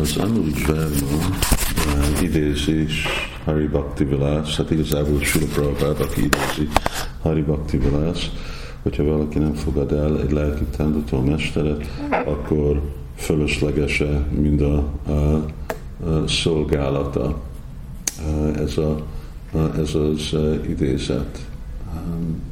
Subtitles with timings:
[0.00, 1.26] Az Anuj Verma
[1.86, 3.06] uh, idézés
[3.44, 6.68] Hari Bhakti Vilas, hát igazából Sula Prabhupád, aki idézi
[7.22, 8.30] Hari Bhakti Vilas,
[8.82, 11.86] hogyha valaki nem fogad el egy lelki tándító mesteret,
[12.24, 12.82] akkor
[13.16, 17.42] fölöslegese mind a, a, a szolgálata.
[18.56, 19.06] Ez, a,
[19.76, 20.36] ez az
[20.68, 21.46] idézet.
[21.94, 22.42] Um,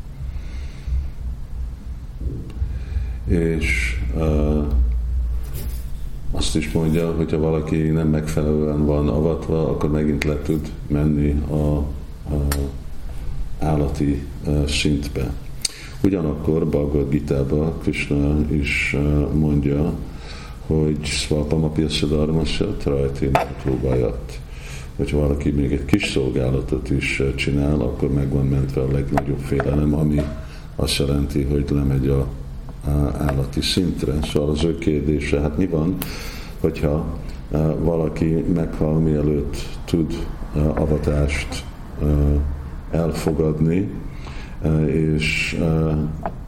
[3.26, 4.66] és uh,
[6.36, 11.54] azt is mondja, hogyha valaki nem megfelelően van avatva, akkor megint le tud menni a,
[11.54, 11.86] a
[13.58, 14.22] állati
[14.66, 15.32] szintbe.
[16.02, 18.96] Ugyanakkor Bhagavad Gita-ba Krishna is
[19.34, 19.92] mondja,
[20.66, 23.30] hogy Svapamapya Szadarmasya Trajtén
[23.62, 24.40] próbájat.
[24.96, 29.94] Hogyha valaki még egy kis szolgálatot is csinál, akkor meg van mentve a legnagyobb félelem,
[29.94, 30.22] ami
[30.76, 32.26] azt jelenti, hogy lemegy a
[33.18, 34.12] állati szintre.
[34.32, 35.96] Szóval az ő kérdése, hát mi van,
[36.60, 37.18] hogyha
[37.78, 40.26] valaki meghal, mielőtt tud
[40.74, 41.64] avatást
[42.90, 43.90] elfogadni,
[44.86, 45.60] és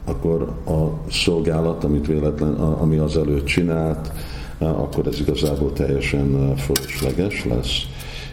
[0.05, 4.11] akkor a szolgálat, amit véletlen, ami az előtt csinált,
[4.57, 7.81] akkor ez igazából teljesen fölösleges lesz,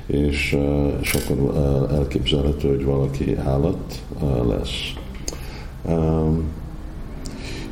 [0.07, 0.59] és,
[1.01, 1.57] és akkor
[1.93, 4.03] elképzelhető, hogy valaki állat
[4.49, 4.93] lesz.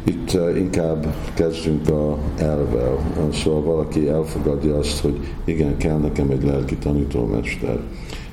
[0.04, 2.98] Itt inkább kezdünk a elvel.
[3.32, 7.78] Szóval valaki elfogadja azt, hogy igen, kell nekem egy lelki tanítómester.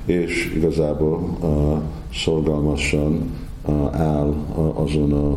[0.04, 1.38] És igazából
[2.12, 3.30] szolgalmasan
[3.92, 4.34] áll
[4.74, 5.36] azon a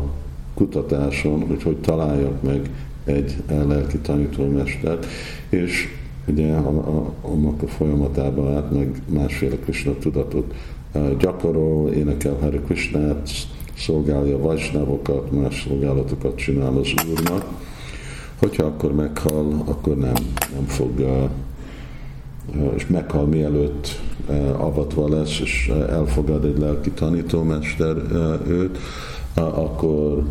[0.54, 2.70] kutatáson, hogy hogy találjak meg
[3.04, 5.06] egy lelki tanítómestert,
[5.48, 5.88] és
[6.26, 10.54] ugye a, a, annak a folyamatában át meg másféle Krishna tudatot
[11.18, 13.30] gyakorol, énekel Hare Krishnát,
[13.76, 17.44] szolgálja vajsnávokat, más szolgálatokat csinál az Úrnak,
[18.38, 20.14] hogyha akkor meghal, akkor nem,
[20.54, 20.90] nem fog,
[22.76, 24.00] és meghal mielőtt
[24.56, 27.96] avatva lesz, és elfogad egy lelki tanítómester
[28.48, 28.78] őt,
[29.34, 30.24] akkor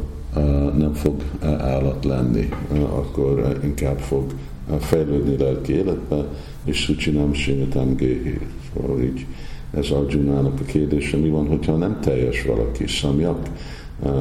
[0.78, 2.50] nem fog állat lenni,
[2.90, 4.34] akkor inkább fog
[4.80, 6.26] fejlődni lelki életbe,
[6.64, 8.40] és Szucsi nem Simitam Géhi.
[8.74, 9.26] Szóval így
[9.74, 13.50] ez Arjunának a kérdése, mi van, hogyha nem teljes valaki, szamjak,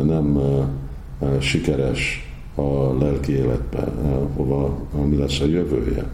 [0.04, 0.40] nem
[1.40, 3.92] sikeres a lelki életben,
[4.36, 6.10] hova, mi lesz a jövője.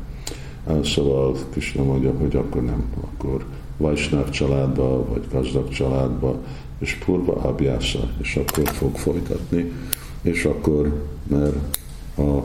[0.82, 3.44] Szóval Krishna mondja, hogy akkor nem, akkor
[3.77, 6.37] Vajsnáv családba, vagy gazdag családba,
[6.78, 9.72] és purva abjásza, és akkor fog folytatni,
[10.22, 11.78] és akkor, mert
[12.16, 12.43] a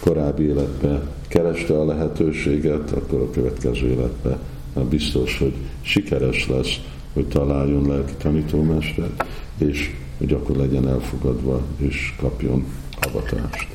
[0.00, 4.38] korábbi életben kereste a lehetőséget, akkor a következő életben
[4.84, 6.80] biztos, hogy sikeres lesz,
[7.12, 9.24] hogy találjon lelki tanítómestert,
[9.58, 12.64] és hogy akkor legyen elfogadva, és kapjon
[13.00, 13.68] avatást.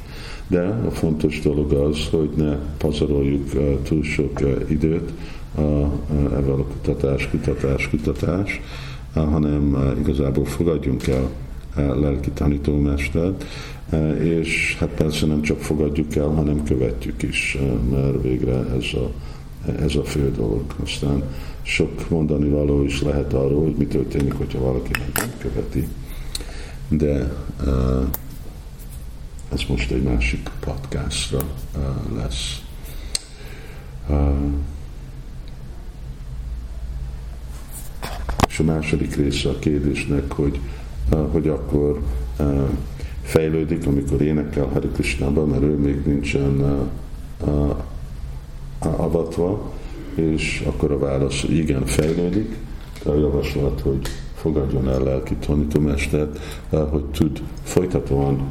[0.48, 3.50] De a fontos dolog az, hogy ne pazaroljuk
[3.84, 5.12] túl sok időt
[6.38, 8.62] ezzel a kutatás, kutatás, kutatás,
[9.14, 11.30] hanem igazából fogadjunk el
[11.76, 13.46] lelki tanítómestert,
[14.24, 17.58] és hát persze nem csak fogadjuk el, hanem követjük is,
[17.92, 19.12] mert végre ez a
[19.66, 20.64] ez a fő dolog.
[20.84, 21.24] Aztán
[21.62, 25.88] sok mondani való is lehet arról, hogy mi történik, hogyha valaki nem követi.
[26.88, 27.34] De
[27.66, 28.08] uh,
[29.54, 31.40] ez most egy másik podcastra
[31.76, 32.62] uh, lesz.
[34.10, 34.36] Uh,
[38.48, 40.60] és a második része a kérdésnek, hogy,
[41.12, 42.02] uh, hogy akkor
[42.40, 42.70] uh,
[43.22, 46.60] fejlődik, amikor énekel Hari Krishnában, mert ő még nincsen
[47.42, 47.78] uh, uh,
[48.90, 49.72] avatva,
[50.16, 52.58] és akkor a válasz, igen, fejlődik,
[53.04, 56.40] de a javaslat, hogy fogadjon el lelki tanítómestert,
[56.70, 58.42] hogy tud folytatóan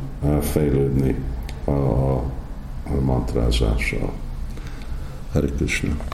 [0.40, 1.16] fejlődni
[1.64, 4.12] a, a mantrázással.
[5.32, 6.10] Hare Krishna.